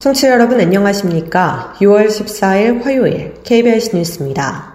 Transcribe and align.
청취자 0.00 0.30
여러분 0.30 0.58
안녕하십니까? 0.58 1.74
6월 1.78 2.08
14일 2.08 2.82
화요일 2.82 3.34
KBS 3.44 3.94
뉴스입니다. 3.94 4.74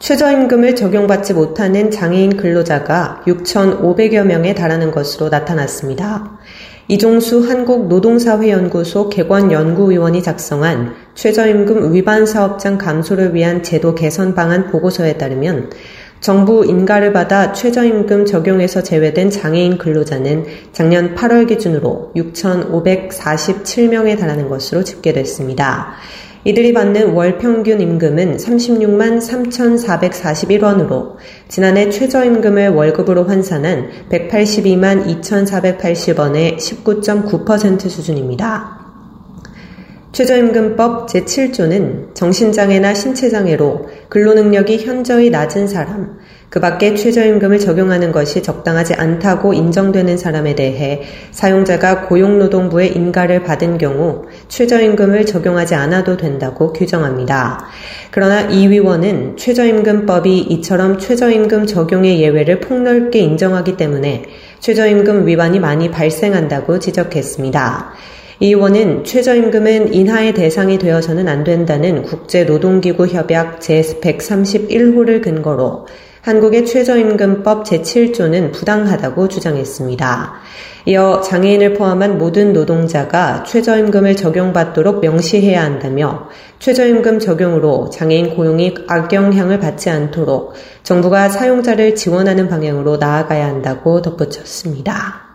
최저임금을 0.00 0.74
적용받지 0.74 1.32
못하는 1.32 1.90
장애인 1.90 2.36
근로자가 2.36 3.22
6,500여 3.26 4.24
명에 4.24 4.54
달하는 4.54 4.90
것으로 4.90 5.28
나타났습니다. 5.28 6.38
이종수 6.90 7.48
한국노동사회연구소 7.48 9.08
개관연구위원이 9.10 10.24
작성한 10.24 10.96
최저임금 11.14 11.94
위반 11.94 12.26
사업장 12.26 12.78
감소를 12.78 13.32
위한 13.32 13.62
제도 13.62 13.94
개선 13.94 14.34
방안 14.34 14.72
보고서에 14.72 15.16
따르면 15.16 15.70
정부 16.18 16.66
인가를 16.66 17.12
받아 17.12 17.52
최저임금 17.52 18.26
적용에서 18.26 18.82
제외된 18.82 19.30
장애인 19.30 19.78
근로자는 19.78 20.46
작년 20.72 21.14
8월 21.14 21.46
기준으로 21.46 22.10
6,547명에 22.16 24.18
달하는 24.18 24.48
것으로 24.48 24.82
집계됐습니다. 24.82 25.94
이들이 26.44 26.72
받는 26.72 27.12
월 27.12 27.36
평균 27.36 27.82
임금은 27.82 28.38
36만 28.38 29.18
3,441원으로 29.20 31.16
지난해 31.48 31.90
최저임금을 31.90 32.70
월급으로 32.70 33.24
환산한 33.24 33.90
182만 34.08 35.20
2,480원의 35.20 36.56
19.9% 36.56 37.90
수준입니다. 37.90 38.80
최저임금법 40.12 41.08
제7조는 41.08 42.14
정신장애나 42.14 42.94
신체장애로 42.94 43.88
근로능력이 44.08 44.78
현저히 44.78 45.28
낮은 45.28 45.68
사람, 45.68 46.18
그 46.50 46.58
밖에 46.58 46.96
최저임금을 46.96 47.60
적용하는 47.60 48.10
것이 48.10 48.42
적당하지 48.42 48.94
않다고 48.94 49.54
인정되는 49.54 50.18
사람에 50.18 50.56
대해 50.56 51.02
사용자가 51.30 52.08
고용노동부의 52.08 52.96
인가를 52.96 53.44
받은 53.44 53.78
경우 53.78 54.24
최저임금을 54.48 55.26
적용하지 55.26 55.76
않아도 55.76 56.16
된다고 56.16 56.72
규정합니다. 56.72 57.66
그러나 58.10 58.40
이 58.40 58.66
위원은 58.66 59.36
최저임금법이 59.36 60.38
이처럼 60.38 60.98
최저임금 60.98 61.66
적용의 61.66 62.20
예외를 62.20 62.58
폭넓게 62.58 63.20
인정하기 63.20 63.76
때문에 63.76 64.24
최저임금 64.58 65.28
위반이 65.28 65.60
많이 65.60 65.88
발생한다고 65.92 66.80
지적했습니다. 66.80 67.92
이 68.40 68.48
의원은 68.48 69.04
최저임금은 69.04 69.94
인하의 69.94 70.34
대상이 70.34 70.78
되어서는 70.78 71.28
안 71.28 71.44
된다는 71.44 72.02
국제노동기구 72.02 73.06
협약 73.06 73.60
제131호를 73.60 75.22
근거로 75.22 75.86
한국의 76.22 76.66
최저임금법 76.66 77.64
제7조는 77.64 78.52
부당하다고 78.52 79.28
주장했습니다. 79.28 80.34
이어 80.86 81.20
장애인을 81.22 81.74
포함한 81.74 82.18
모든 82.18 82.52
노동자가 82.52 83.42
최저임금을 83.44 84.16
적용받도록 84.16 85.00
명시해야 85.00 85.62
한다며 85.62 86.28
최저임금 86.58 87.20
적용으로 87.20 87.88
장애인 87.90 88.36
고용이 88.36 88.74
악영향을 88.86 89.60
받지 89.60 89.88
않도록 89.88 90.52
정부가 90.82 91.30
사용자를 91.30 91.94
지원하는 91.94 92.48
방향으로 92.48 92.98
나아가야 92.98 93.46
한다고 93.46 94.02
덧붙였습니다. 94.02 95.29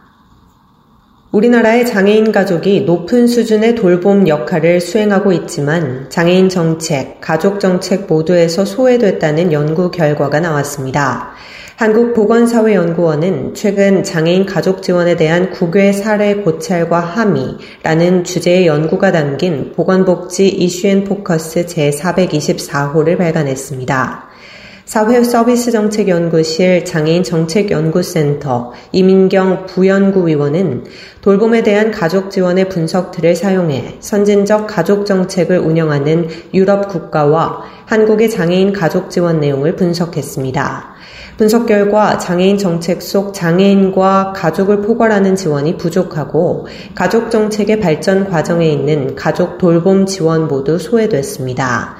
우리나라의 1.35 1.85
장애인 1.85 2.31
가족이 2.31 2.85
높은 2.85 3.27
수준의 3.27 3.75
돌봄 3.75 4.25
역할을 4.25 4.79
수행하고 4.79 5.33
있지만 5.33 6.09
장애인 6.09 6.47
정책, 6.47 7.19
가족 7.19 7.59
정책 7.59 8.07
모두에서 8.07 8.63
소외됐다는 8.63 9.51
연구 9.51 9.91
결과가 9.91 10.39
나왔습니다. 10.39 11.33
한국보건사회연구원은 11.75 13.53
최근 13.53 14.01
장애인 14.01 14.45
가족 14.45 14.81
지원에 14.81 15.17
대한 15.17 15.49
국외 15.49 15.91
사례 15.91 16.35
고찰과 16.35 17.01
함의라는 17.01 18.23
주제의 18.23 18.65
연구가 18.65 19.11
담긴 19.11 19.73
보건복지 19.73 20.47
이슈앤 20.47 21.03
포커스 21.03 21.65
제424호를 21.65 23.17
발간했습니다. 23.17 24.34
사회서비스정책연구실 24.85 26.85
장애인 26.85 27.23
정책연구센터 27.23 28.71
이민경 28.91 29.65
부연구위원은 29.65 30.85
돌봄에 31.21 31.63
대한 31.63 31.91
가족 31.91 32.29
지원의 32.29 32.69
분석들을 32.69 33.35
사용해 33.35 33.97
선진적 33.99 34.67
가족 34.67 35.07
정책을 35.07 35.57
운영하는 35.57 36.27
유럽 36.53 36.87
국가와 36.87 37.63
한국의 37.85 38.29
장애인 38.29 38.73
가족 38.73 39.09
지원 39.09 39.39
내용을 39.39 39.75
분석했습니다. 39.75 40.95
분석 41.37 41.65
결과 41.65 42.17
장애인 42.17 42.57
정책 42.57 43.01
속 43.01 43.33
장애인과 43.33 44.33
가족을 44.35 44.81
포괄하는 44.81 45.35
지원이 45.35 45.77
부족하고 45.77 46.67
가족 46.93 47.31
정책의 47.31 47.79
발전 47.79 48.29
과정에 48.29 48.69
있는 48.69 49.15
가족 49.15 49.57
돌봄 49.57 50.05
지원 50.05 50.47
모두 50.47 50.77
소외됐습니다. 50.77 51.97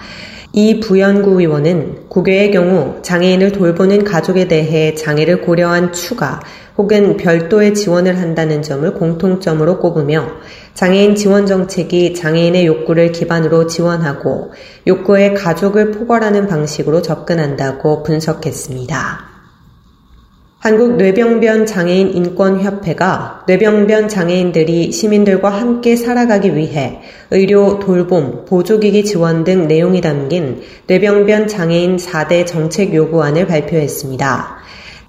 이 0.58 0.80
부연구 0.80 1.42
의원은 1.42 2.08
국외의 2.08 2.50
경우 2.52 3.02
장애인을 3.02 3.52
돌보는 3.52 4.06
가족에 4.06 4.48
대해 4.48 4.96
장애를 4.96 5.42
고려한 5.42 5.92
추가 5.92 6.40
혹은 6.78 7.18
별도의 7.18 7.74
지원을 7.74 8.18
한다는 8.18 8.62
점을 8.62 8.90
공통점으로 8.94 9.80
꼽으며 9.80 10.26
장애인 10.74 11.16
지원 11.16 11.46
정책이 11.46 12.14
장애인의 12.14 12.66
욕구를 12.68 13.12
기반으로 13.12 13.68
지원하고 13.68 14.54
욕구에 14.88 15.34
가족을 15.34 15.92
포괄하는 15.92 16.48
방식으로 16.48 17.02
접근한다고 17.02 18.04
분석했습니다. 18.04 19.35
한국 20.66 20.96
뇌병변 20.96 21.68
장애인 21.68 22.16
인권협회가 22.16 23.44
뇌병변 23.46 24.08
장애인들이 24.10 24.92
시민들과 24.92 25.50
함께 25.50 25.96
살아가기 25.96 26.56
위해 26.56 27.02
의료, 27.30 27.78
돌봄, 27.78 28.46
보조기기 28.46 29.06
지원 29.06 29.44
등 29.44 29.68
내용이 29.68 30.02
담긴 30.02 30.64
뇌병변 30.88 31.48
장애인 31.50 31.98
4대 31.98 32.48
정책 32.48 32.96
요구안을 32.96 33.46
발표했습니다. 33.46 34.58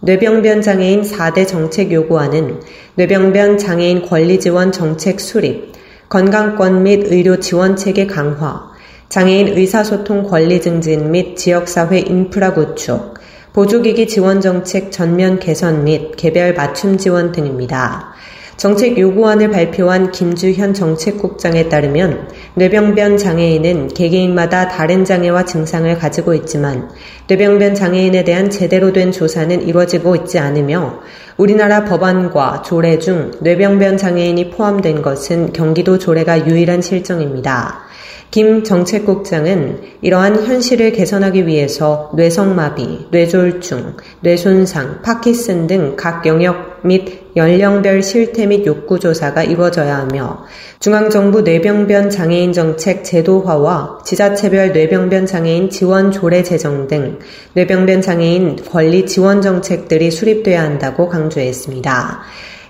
뇌병변 0.02 0.60
장애인 0.60 1.00
4대 1.00 1.48
정책 1.48 1.90
요구안은 1.90 2.60
뇌병변 2.96 3.56
장애인 3.56 4.02
권리 4.02 4.38
지원 4.38 4.72
정책 4.72 5.20
수립, 5.20 5.72
건강권 6.10 6.82
및 6.82 7.10
의료 7.10 7.40
지원 7.40 7.76
체계 7.76 8.06
강화, 8.06 8.76
장애인 9.08 9.56
의사소통 9.56 10.24
권리 10.24 10.60
증진 10.60 11.12
및 11.12 11.38
지역사회 11.38 12.00
인프라 12.00 12.52
구축, 12.52 13.15
보조기기 13.56 14.06
지원 14.06 14.42
정책 14.42 14.92
전면 14.92 15.38
개선 15.38 15.84
및 15.84 16.14
개별 16.16 16.52
맞춤 16.52 16.98
지원 16.98 17.32
등입니다. 17.32 18.12
정책 18.56 18.98
요구안을 18.98 19.50
발표한 19.50 20.12
김주현 20.12 20.72
정책국장에 20.72 21.68
따르면 21.68 22.28
뇌병변 22.54 23.18
장애인은 23.18 23.88
개개인마다 23.88 24.68
다른 24.68 25.04
장애와 25.04 25.44
증상을 25.44 25.98
가지고 25.98 26.32
있지만 26.32 26.88
뇌병변 27.28 27.74
장애인에 27.74 28.24
대한 28.24 28.48
제대로 28.48 28.94
된 28.94 29.12
조사는 29.12 29.68
이루어지고 29.68 30.16
있지 30.16 30.38
않으며 30.38 31.00
우리나라 31.36 31.84
법안과 31.84 32.62
조례 32.62 32.98
중 32.98 33.30
뇌병변 33.40 33.98
장애인이 33.98 34.50
포함된 34.50 35.02
것은 35.02 35.52
경기도 35.52 35.98
조례가 35.98 36.48
유일한 36.48 36.80
실정입니다. 36.80 37.84
김 38.30 38.64
정책국장은 38.64 39.80
이러한 40.02 40.44
현실을 40.44 40.92
개선하기 40.92 41.46
위해서 41.46 42.10
뇌성마비, 42.16 43.08
뇌졸중, 43.10 43.96
뇌손상, 44.20 45.02
파키슨 45.02 45.66
등 45.66 45.96
각 45.96 46.26
영역 46.26 46.75
및 46.86 47.32
연령별 47.36 48.02
실태 48.02 48.46
및 48.46 48.64
욕구 48.66 48.98
조사가 48.98 49.42
이루어져야 49.44 49.96
하며 49.98 50.44
중앙정부 50.80 51.42
뇌병변 51.42 52.10
장애인 52.10 52.52
정책 52.52 53.04
제도화와 53.04 53.98
지자체별 54.04 54.72
뇌병변 54.72 55.26
장애인 55.26 55.70
지원 55.70 56.12
조례 56.12 56.42
제정 56.42 56.86
등 56.86 57.18
뇌병변 57.54 58.02
장애인 58.02 58.56
권리 58.70 59.06
지원 59.06 59.42
정책들이 59.42 60.10
수립돼야 60.10 60.62
한다고 60.62 61.08
강조했습니다. 61.08 62.22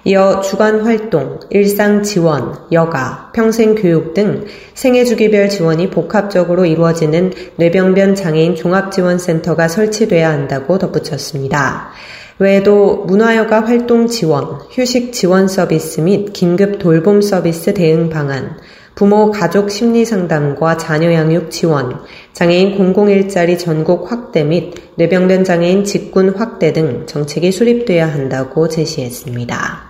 이어 0.06 0.40
주간 0.40 0.82
활동, 0.82 1.40
일상 1.50 2.05
지원, 2.05 2.55
여가, 2.70 3.32
평생 3.35 3.75
교육 3.75 4.14
등 4.14 4.44
생애 4.73 5.05
주기별 5.05 5.49
지원이 5.49 5.90
복합적으로 5.90 6.64
이루어지는 6.64 7.32
뇌병변 7.56 8.14
장애인 8.14 8.55
종합지원센터가 8.55 9.67
설치돼야 9.67 10.31
한다고 10.31 10.79
덧붙였습니다. 10.79 11.90
외에도 12.38 13.05
문화여가 13.06 13.62
활동 13.62 14.06
지원, 14.06 14.59
휴식 14.71 15.15
지원 15.15 15.49
서비스 15.49 16.00
및 16.00 16.35
긴급 16.35 16.79
돌봄 16.79 17.23
서비스 17.23 17.73
대응 17.73 18.11
방안, 18.11 18.59
부모 18.94 19.31
가족 19.31 19.71
심리 19.71 20.05
상담과 20.05 20.77
자녀 20.77 21.12
양육 21.12 21.50
지원, 21.50 22.00
장애인 22.35 22.77
공공 22.77 23.09
일자리 23.09 23.56
전국 23.56 24.12
확대 24.12 24.44
및 24.44 24.75
뇌병변 24.97 25.44
장애인 25.44 25.85
직군 25.85 26.31
확대 26.31 26.75
등 26.75 27.06
정책이 27.06 27.53
수립돼야 27.53 28.06
한다고 28.06 28.69
제시했습니다. 28.69 29.87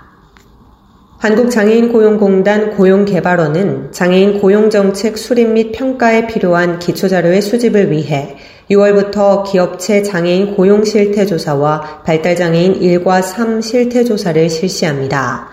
한국장애인 1.18 1.92
고용공단 1.92 2.76
고용개발원은 2.76 3.90
장애인 3.90 4.40
고용정책 4.40 5.18
수립 5.18 5.48
및 5.48 5.72
평가에 5.72 6.28
필요한 6.28 6.78
기초자료의 6.78 7.42
수집을 7.42 7.90
위해 7.90 8.36
6월부터 8.70 9.44
기업체 9.44 10.02
장애인 10.02 10.56
고용 10.56 10.84
실태 10.84 11.24
조사와 11.24 12.02
발달 12.04 12.34
장애인 12.34 12.80
1과 12.80 13.22
3 13.22 13.60
실태 13.60 14.02
조사를 14.04 14.50
실시합니다. 14.50 15.50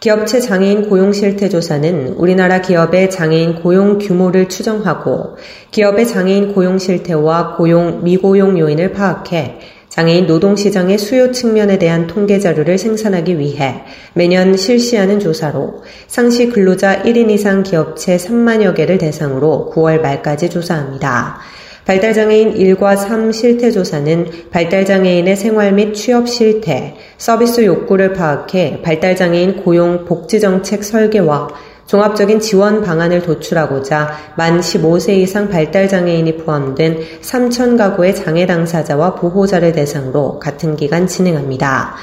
기업체 0.00 0.40
장애인 0.40 0.88
고용 0.88 1.12
실태 1.12 1.48
조사는 1.48 2.14
우리나라 2.16 2.60
기업의 2.60 3.10
장애인 3.10 3.62
고용 3.62 3.98
규모를 3.98 4.48
추정하고 4.48 5.36
기업의 5.72 6.06
장애인 6.06 6.54
고용 6.54 6.78
실태와 6.78 7.56
고용 7.56 8.04
미고용 8.04 8.58
요인을 8.58 8.92
파악해 8.92 9.58
장애인 9.88 10.26
노동시장의 10.26 10.98
수요 10.98 11.32
측면에 11.32 11.78
대한 11.78 12.06
통계 12.06 12.38
자료를 12.38 12.78
생산하기 12.78 13.40
위해 13.40 13.82
매년 14.14 14.56
실시하는 14.56 15.18
조사로 15.18 15.82
상시 16.06 16.48
근로자 16.50 17.02
1인 17.02 17.30
이상 17.30 17.64
기업체 17.64 18.16
3만여 18.16 18.76
개를 18.76 18.98
대상으로 18.98 19.72
9월 19.74 20.00
말까지 20.00 20.50
조사합니다. 20.50 21.40
발달장애인 21.88 22.52
1과 22.52 22.98
3 22.98 23.32
실태조사는 23.32 24.50
발달장애인의 24.50 25.36
생활 25.36 25.72
및 25.72 25.94
취업 25.94 26.28
실태, 26.28 26.94
서비스 27.16 27.64
욕구를 27.64 28.12
파악해 28.12 28.82
발달장애인 28.82 29.64
고용 29.64 30.04
복지정책 30.04 30.84
설계와 30.84 31.48
종합적인 31.86 32.40
지원 32.40 32.82
방안을 32.82 33.22
도출하고자 33.22 34.34
만 34.36 34.60
15세 34.60 35.16
이상 35.16 35.48
발달장애인이 35.48 36.36
포함된 36.36 36.98
3천 37.22 37.78
가구의 37.78 38.14
장애 38.14 38.44
당사자와 38.44 39.14
보호자를 39.14 39.72
대상으로 39.72 40.38
같은 40.38 40.76
기간 40.76 41.06
진행합니다. 41.06 41.94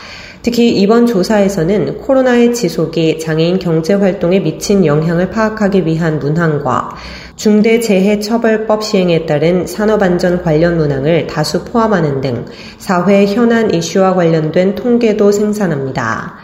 특히 0.42 0.70
이번 0.80 1.08
조사에서는 1.08 2.00
코로나의 2.02 2.54
지속이 2.54 3.18
장애인 3.20 3.58
경제 3.58 3.96
활동에 3.96 4.40
미친 4.40 4.86
영향을 4.86 5.32
파악하기 5.32 5.88
위한 5.88 6.20
문항과 6.20 6.96
중대재해처벌법 7.36 8.84
시행에 8.84 9.26
따른 9.26 9.68
산업안전 9.68 10.42
관련 10.42 10.78
문항을 10.78 11.28
다수 11.28 11.66
포함하는 11.66 12.22
등 12.22 12.46
사회 12.78 13.26
현안 13.26 13.74
이슈와 13.74 14.14
관련된 14.14 14.76
통계도 14.76 15.32
생산합니다. 15.32 16.36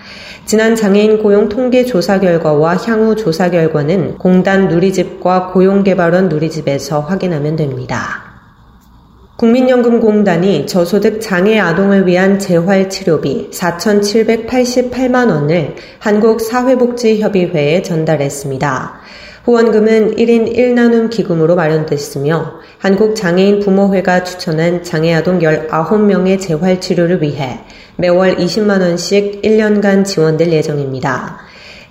지난 0.45 0.75
장애인 0.75 1.23
고용 1.23 1.47
통계 1.47 1.85
조사 1.85 2.19
결과와 2.19 2.75
향후 2.75 3.15
조사 3.15 3.49
결과는 3.49 4.17
공단 4.17 4.67
누리집과 4.67 5.51
고용개발원 5.51 6.29
누리집에서 6.29 6.99
확인하면 7.01 7.55
됩니다. 7.55 8.31
국민연금공단이 9.37 10.67
저소득 10.67 11.19
장애 11.19 11.57
아동을 11.57 12.05
위한 12.05 12.37
재활치료비 12.37 13.49
4,788만 13.51 15.29
원을 15.29 15.75
한국사회복지협의회에 15.99 17.81
전달했습니다. 17.81 19.01
후원금은 19.43 20.17
1인 20.17 20.55
1나눔 20.55 21.09
기금으로 21.09 21.55
마련됐으며 21.55 22.59
한국장애인 22.77 23.59
부모회가 23.59 24.23
추천한 24.23 24.83
장애아동 24.83 25.39
19명의 25.39 26.39
재활치료를 26.39 27.23
위해 27.23 27.59
매월 27.95 28.35
20만원씩 28.35 29.43
1년간 29.43 30.05
지원될 30.05 30.51
예정입니다. 30.51 31.39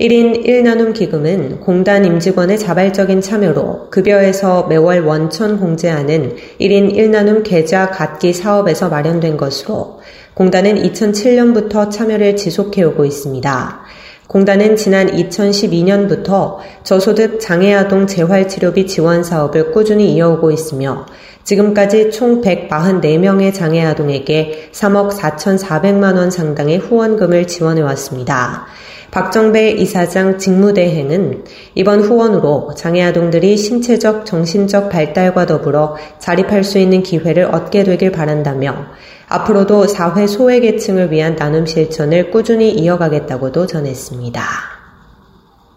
1인 0.01 0.47
1나눔 0.47 0.95
기금은 0.95 1.59
공단 1.61 2.05
임직원의 2.05 2.57
자발적인 2.57 3.21
참여로 3.21 3.91
급여에서 3.91 4.69
매월 4.69 5.01
원천 5.01 5.59
공제하는 5.59 6.37
1인 6.61 6.95
1나눔 6.95 7.43
계좌 7.45 7.91
갖기 7.91 8.33
사업에서 8.33 8.89
마련된 8.89 9.37
것으로 9.37 10.01
공단은 10.35 10.77
2007년부터 10.85 11.91
참여를 11.91 12.37
지속해오고 12.37 13.05
있습니다. 13.05 13.81
공단은 14.31 14.77
지난 14.77 15.09
2012년부터 15.09 16.59
저소득 16.85 17.41
장애아동 17.41 18.07
재활치료비 18.07 18.87
지원 18.87 19.25
사업을 19.25 19.73
꾸준히 19.73 20.15
이어오고 20.15 20.53
있으며 20.53 21.05
지금까지 21.43 22.13
총 22.13 22.41
144명의 22.41 23.53
장애아동에게 23.53 24.71
3억 24.71 25.17
4,400만 25.17 26.15
원 26.17 26.31
상당의 26.31 26.79
후원금을 26.79 27.49
지원해 27.49 27.83
왔습니다. 27.83 28.67
박정배 29.11 29.73
이사장 29.73 30.39
직무대행은 30.39 31.45
이번 31.75 32.01
후원으로 32.01 32.75
장애아동들이 32.77 33.57
신체적, 33.57 34.27
정신적 34.27 34.91
발달과 34.91 35.47
더불어 35.47 35.97
자립할 36.21 36.63
수 36.63 36.79
있는 36.79 37.03
기회를 37.03 37.47
얻게 37.47 37.83
되길 37.83 38.13
바란다며 38.13 38.87
앞으로도 39.31 39.87
사회 39.87 40.27
소외계층을 40.27 41.13
위한 41.13 41.37
나눔 41.37 41.65
실천을 41.65 42.33
꾸준히 42.33 42.71
이어가겠다고도 42.73 43.69
전했습니다. 43.69 44.43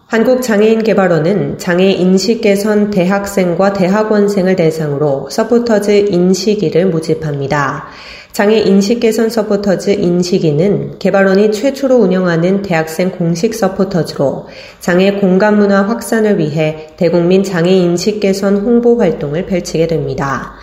한국장애인개발원은 0.08 1.58
장애 1.58 1.90
인식 1.90 2.40
개선 2.40 2.90
대학생과 2.90 3.72
대학원생을 3.72 4.56
대상으로 4.56 5.28
서포터즈 5.30 5.90
인식이를 6.10 6.86
모집합니다. 6.86 7.86
장애 8.32 8.58
인식 8.58 8.98
개선 8.98 9.30
서포터즈 9.30 9.90
인식이는 9.90 10.98
개발원이 10.98 11.52
최초로 11.52 11.94
운영하는 11.94 12.62
대학생 12.62 13.12
공식 13.12 13.54
서포터즈로 13.54 14.48
장애 14.80 15.12
공감 15.12 15.58
문화 15.58 15.82
확산을 15.82 16.38
위해 16.38 16.88
대국민 16.96 17.44
장애 17.44 17.70
인식 17.70 18.18
개선 18.18 18.56
홍보 18.56 19.00
활동을 19.00 19.46
펼치게 19.46 19.86
됩니다. 19.86 20.54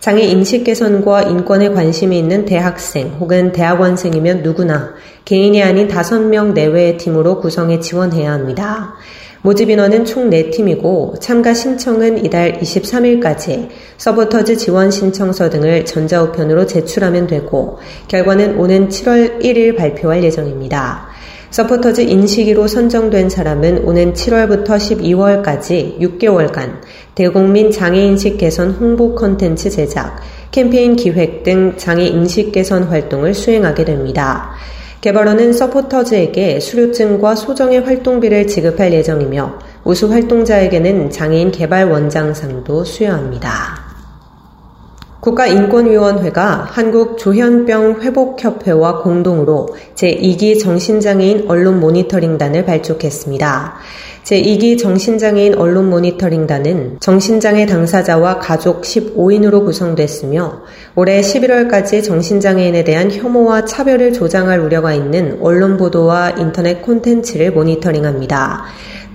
장애 0.00 0.22
인식 0.22 0.62
개선과 0.62 1.22
인권에 1.22 1.70
관심이 1.70 2.16
있는 2.16 2.44
대학생 2.44 3.16
혹은 3.18 3.50
대학원생이면 3.50 4.42
누구나 4.42 4.94
개인이 5.24 5.60
아닌 5.60 5.88
5명 5.88 6.52
내외의 6.52 6.96
팀으로 6.98 7.40
구성해 7.40 7.80
지원해야 7.80 8.32
합니다. 8.32 8.94
모집 9.42 9.70
인원은 9.70 10.04
총 10.04 10.30
4팀이고 10.30 11.20
참가 11.20 11.52
신청은 11.52 12.24
이달 12.24 12.60
23일까지 12.60 13.68
서포터즈 13.96 14.56
지원 14.56 14.90
신청서 14.90 15.50
등을 15.50 15.84
전자우편으로 15.84 16.66
제출하면 16.66 17.26
되고 17.26 17.78
결과는 18.06 18.58
오는 18.58 18.88
7월 18.88 19.40
1일 19.42 19.76
발표할 19.76 20.22
예정입니다. 20.22 21.07
서포터즈 21.50 22.02
인식이로 22.02 22.68
선정된 22.68 23.30
사람은 23.30 23.84
오는 23.84 24.12
7월부터 24.12 24.76
12월까지 24.76 25.98
6개월간 25.98 26.80
대국민 27.14 27.70
장애인식 27.70 28.36
개선 28.36 28.70
홍보 28.70 29.14
컨텐츠 29.14 29.70
제작, 29.70 30.20
캠페인 30.50 30.94
기획 30.94 31.42
등 31.44 31.74
장애인식 31.76 32.52
개선 32.52 32.84
활동을 32.84 33.32
수행하게 33.32 33.86
됩니다. 33.86 34.50
개발원은 35.00 35.52
서포터즈에게 35.54 36.60
수료증과 36.60 37.34
소정의 37.34 37.80
활동비를 37.80 38.46
지급할 38.46 38.92
예정이며 38.92 39.58
우수 39.84 40.10
활동자에게는 40.12 41.10
장애인 41.10 41.50
개발 41.50 41.88
원장상도 41.88 42.84
수여합니다. 42.84 43.87
국가인권위원회가 45.20 46.68
한국조현병 46.70 48.02
회복협회와 48.02 49.02
공동으로 49.02 49.74
제2기 49.96 50.60
정신장애인 50.60 51.46
언론 51.48 51.80
모니터링단을 51.80 52.64
발족했습니다. 52.64 53.74
제2기 54.22 54.78
정신장애인 54.78 55.54
언론 55.54 55.90
모니터링단은 55.90 56.98
정신장애 57.00 57.66
당사자와 57.66 58.38
가족 58.38 58.82
15인으로 58.82 59.64
구성됐으며 59.64 60.62
올해 60.94 61.20
11월까지 61.20 62.04
정신장애인에 62.04 62.84
대한 62.84 63.10
혐오와 63.10 63.64
차별을 63.64 64.12
조장할 64.12 64.60
우려가 64.60 64.92
있는 64.92 65.38
언론 65.40 65.78
보도와 65.78 66.30
인터넷 66.38 66.82
콘텐츠를 66.82 67.52
모니터링합니다. 67.52 68.64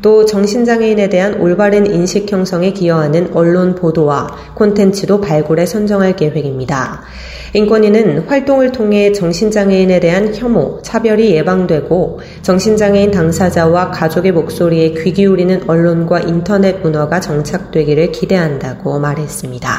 또 0.04 0.26
정신장애인에 0.26 1.08
대한 1.08 1.40
올바른 1.40 1.92
인식 1.92 2.30
형성에 2.30 2.74
기여하는 2.74 3.32
언론 3.34 3.74
보도와 3.74 4.28
콘텐츠도 4.54 5.22
발굴해 5.22 5.66
선정할 5.66 6.18
계획입니다. 6.18 7.02
인권위는 7.54 8.28
활동을 8.28 8.74
통해 8.74 9.14
정신장애인에 9.14 10.02
대한 10.02 10.36
혐오, 10.36 10.82
차별이 10.82 11.32
예방되고 11.32 12.20
정신장애인 12.42 13.12
당사자와 13.12 13.92
가족의 13.92 14.34
목소리에 14.34 14.92
귀 14.92 15.14
기울이는 15.14 15.70
언론과 15.70 16.20
인터넷 16.22 16.82
문화가 16.82 17.22
정착되기를 17.22 18.12
기대한다고 18.12 19.00
말했습니다. 19.00 19.70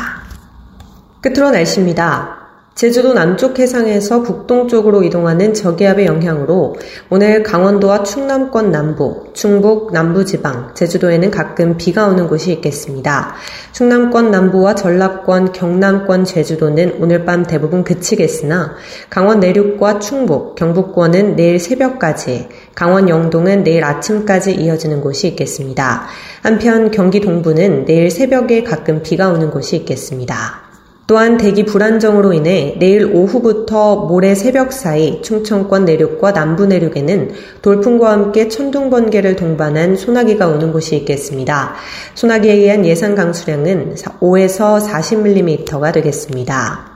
끝으로 1.21 1.51
날씨입니다. 1.51 2.44
제주도 2.75 3.13
남쪽 3.13 3.61
해상에서 3.61 4.23
북동쪽으로 4.23 5.05
이동하는 5.05 5.55
저기압의 5.55 6.07
영향으로 6.07 6.75
오늘 7.09 7.45
강원도와 7.45 8.03
충남권 8.03 8.73
남부, 8.73 9.27
충북 9.33 9.93
남부지방, 9.93 10.75
제주도에는 10.75 11.31
가끔 11.31 11.77
비가 11.77 12.09
오는 12.09 12.27
곳이 12.27 12.53
있겠습니다. 12.55 13.35
충남권 13.71 14.33
남부와 14.33 14.75
전라권, 14.75 15.53
경남권, 15.53 16.25
제주도는 16.25 16.97
오늘 16.99 17.25
밤 17.25 17.45
대부분 17.45 17.85
그치겠으나 17.85 18.75
강원 19.09 19.39
내륙과 19.39 20.01
충북, 20.01 20.57
경북권은 20.57 21.37
내일 21.37 21.61
새벽까지, 21.61 22.49
강원 22.75 23.09
영동은 23.09 23.63
내일 23.63 23.85
아침까지 23.85 24.53
이어지는 24.53 25.01
곳이 25.01 25.29
있겠습니다. 25.29 26.07
한편 26.43 26.91
경기 26.91 27.21
동부는 27.21 27.85
내일 27.85 28.11
새벽에 28.11 28.65
가끔 28.65 29.01
비가 29.05 29.29
오는 29.29 29.53
곳이 29.53 29.77
있겠습니다. 29.77 30.64
또한 31.07 31.37
대기 31.37 31.65
불안정으로 31.65 32.33
인해 32.33 32.77
내일 32.79 33.05
오후부터 33.05 34.07
모레 34.07 34.35
새벽 34.35 34.73
사이 34.73 35.21
충청권 35.23 35.85
내륙과 35.85 36.33
남부 36.33 36.67
내륙에는 36.67 37.33
돌풍과 37.61 38.11
함께 38.11 38.49
천둥 38.49 38.89
번개를 38.89 39.37
동반한 39.37 39.97
소나기가 39.97 40.49
오는 40.49 40.73
곳이 40.73 40.97
있겠습니다. 40.97 41.75
소나기에 42.15 42.55
의한 42.55 42.87
예상 42.87 43.15
강수량은 43.15 43.97
5에서 44.21 44.81
40mm가 44.81 45.93
되겠습니다. 45.93 46.94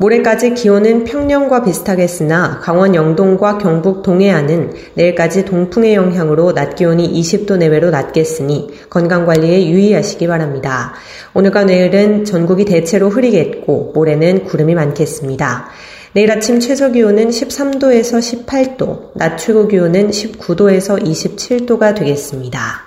모레까지 0.00 0.54
기온은 0.54 1.02
평년과 1.02 1.64
비슷하겠으나 1.64 2.60
강원 2.60 2.94
영동과 2.94 3.58
경북 3.58 4.02
동해안은 4.02 4.72
내일까지 4.94 5.44
동풍의 5.44 5.94
영향으로 5.94 6.54
낮 6.54 6.76
기온이 6.76 7.12
20도 7.20 7.56
내외로 7.56 7.90
낮겠으니 7.90 8.70
건강관리에 8.90 9.66
유의하시기 9.66 10.28
바랍니다. 10.28 10.94
오늘과 11.34 11.64
내일은 11.64 12.24
전국이 12.24 12.64
대체로 12.64 13.08
흐리겠고 13.08 13.90
모레는 13.92 14.44
구름이 14.44 14.76
많겠습니다. 14.76 15.68
내일 16.12 16.30
아침 16.30 16.60
최저 16.60 16.92
기온은 16.92 17.30
13도에서 17.30 18.46
18도, 18.46 19.10
낮 19.14 19.36
최고 19.36 19.66
기온은 19.66 20.10
19도에서 20.10 21.02
27도가 21.02 21.96
되겠습니다. 21.96 22.86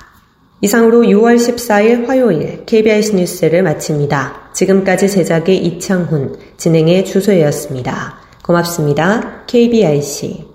이상으로 0.61 1.01
6월 1.01 1.35
14일 1.35 2.07
화요일 2.07 2.63
KBS 2.65 3.15
뉴스를 3.15 3.63
마칩니다. 3.63 4.40
지금까지 4.53 5.09
제작의 5.09 5.57
이창훈, 5.65 6.35
진행의 6.57 7.05
주소였습니다. 7.05 8.19
고맙습니다. 8.43 9.43
KBIC 9.47 10.50